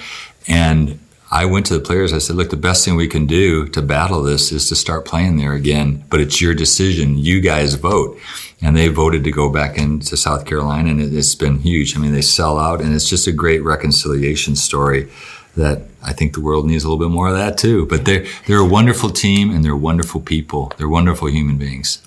and 0.48 1.00
I 1.32 1.46
went 1.46 1.68
to 1.68 1.76
the 1.76 1.80
players. 1.80 2.12
I 2.12 2.18
said, 2.18 2.36
look, 2.36 2.50
the 2.50 2.58
best 2.58 2.84
thing 2.84 2.96
we 2.96 3.08
can 3.08 3.28
do 3.28 3.68
to 3.70 3.82
battle 3.82 4.24
this 4.24 4.52
is 4.52 4.68
to 4.70 4.76
start 4.76 5.06
playing 5.06 5.38
there 5.38 5.54
again. 5.54 6.04
But 6.10 6.22
it's 6.22 6.42
your 6.42 6.56
decision. 6.56 7.18
You 7.18 7.40
guys 7.40 7.76
vote. 7.76 8.18
And 8.62 8.76
they 8.76 8.88
voted 8.88 9.24
to 9.24 9.32
go 9.32 9.52
back 9.52 9.78
into 9.78 10.18
South 10.18 10.46
Carolina, 10.46 10.90
and 10.90 11.02
it's 11.02 11.36
been 11.36 11.60
huge. 11.60 11.96
I 11.96 12.00
mean, 12.00 12.14
they 12.14 12.22
sell 12.22 12.58
out, 12.58 12.82
and 12.82 12.94
it's 12.94 13.10
just 13.10 13.28
a 13.28 13.32
great 13.32 13.64
reconciliation 13.64 14.56
story 14.56 15.10
that 15.56 15.84
I 16.04 16.14
think 16.14 16.34
the 16.34 16.42
world 16.42 16.66
needs 16.66 16.84
a 16.84 16.90
little 16.90 17.06
bit 17.08 17.14
more 17.14 17.30
of 17.30 17.36
that 17.36 17.58
too. 17.58 17.86
But 17.86 18.06
they're, 18.06 18.26
they're 18.48 18.60
a 18.60 18.66
wonderful 18.66 19.12
team, 19.12 19.52
and 19.52 19.64
they're 19.64 19.76
wonderful 19.76 20.20
people. 20.20 20.74
They're 20.78 20.90
wonderful 20.90 21.30
human 21.30 21.58
beings 21.58 22.06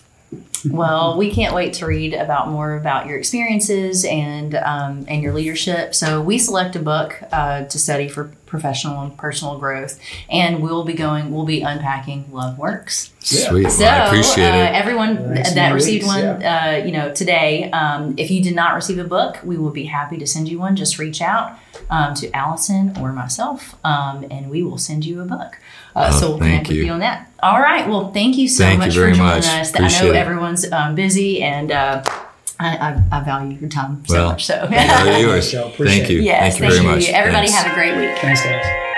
well, 0.71 1.17
we 1.17 1.31
can't 1.31 1.55
wait 1.55 1.75
to 1.75 1.87
read 1.87 2.15
about 2.15 2.49
more 2.49 2.77
about 2.77 3.07
your 3.07 3.19
experiences 3.19 4.05
and 4.05 4.55
um, 4.55 5.05
and 5.09 5.23
your 5.23 5.33
leadership. 5.33 5.95
So 5.95 6.21
we 6.21 6.39
select 6.39 6.77
a 6.77 6.79
book 6.79 7.19
uh, 7.33 7.65
to 7.65 7.79
study 7.79 8.09
for 8.09 8.33
professional 8.47 9.01
and 9.01 9.17
personal 9.17 9.59
growth, 9.59 9.99
and 10.31 10.63
we'll 10.63 10.85
be 10.85 10.93
going. 10.93 11.33
We'll 11.33 11.47
be 11.47 11.63
unpacking 11.63 12.31
Love 12.31 12.59
Works. 12.59 13.13
Sweet. 13.21 13.71
So 13.71 13.85
well, 13.85 14.03
I 14.03 14.07
appreciate 14.07 14.51
uh, 14.51 14.71
it. 14.71 14.75
Everyone 14.75 15.35
that 15.35 15.73
received 15.73 16.05
weeks, 16.05 16.15
one, 16.15 16.41
yeah. 16.41 16.81
uh, 16.83 16.85
you 16.85 16.93
know, 16.93 17.13
today. 17.13 17.71
Um, 17.71 18.15
if 18.19 18.31
you 18.31 18.43
did 18.43 18.55
not 18.55 18.75
receive 18.75 18.99
a 18.99 19.05
book, 19.05 19.39
we 19.43 19.57
will 19.57 19.71
be 19.71 19.85
happy 19.85 20.19
to 20.19 20.27
send 20.27 20.49
you 20.49 20.59
one. 20.59 20.77
Just 20.77 20.99
reach 20.99 21.21
out 21.21 21.59
um, 21.91 22.15
to 22.15 22.31
Allison 22.37 22.97
or 22.99 23.13
myself, 23.13 23.77
um, 23.85 24.25
and 24.31 24.51
we 24.51 24.63
will 24.63 24.79
send 24.79 25.05
you 25.05 25.21
a 25.23 25.25
book. 25.25 25.59
Uh, 25.95 26.11
oh, 26.13 26.21
so 26.21 26.29
we'll 26.31 26.39
connect 26.39 26.71
you. 26.71 26.79
with 26.79 26.87
you 26.87 26.93
on 26.93 27.01
that. 27.01 27.31
All 27.43 27.61
right. 27.61 27.89
Well, 27.89 28.13
thank 28.13 28.37
you 28.37 28.49
so 28.49 28.65
thank 28.65 28.79
much 28.79 28.95
you 28.95 29.03
for 29.03 29.11
joining 29.11 29.23
much. 29.23 29.45
us. 29.47 29.71
Appreciate 29.71 30.01
I 30.01 30.05
know 30.05 30.13
everyone's 30.13 30.71
um, 30.73 30.95
busy 30.95 31.43
and. 31.43 31.71
Uh, 31.71 32.03
I, 32.61 32.77
I, 32.77 33.19
I, 33.19 33.25
value 33.25 33.59
your 33.59 33.69
time 33.69 34.05
so 34.07 34.15
well, 34.15 34.29
much. 34.31 34.47
So, 34.47 34.55
yours. 34.71 35.53
Thank 35.53 36.09
you. 36.11 36.21
Yes, 36.21 36.59
thank 36.59 36.73
you 36.73 36.81
very 36.81 36.87
much. 36.87 37.09
Everybody 37.09 37.49
Thanks. 37.49 37.55
have 37.55 37.73
a 37.73 37.75
great 37.75 37.97
week. 37.97 38.17
Thanks, 38.19 38.45
guys. 38.45 38.89